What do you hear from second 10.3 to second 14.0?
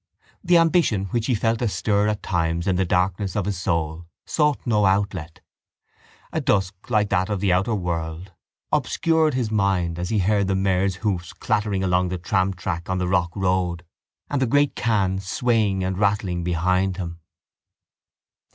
the mare's hoofs clattering along the tramtrack on the Rock Road